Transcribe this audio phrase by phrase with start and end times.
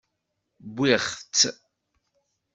[0.71, 1.39] Wwiɣ-tt.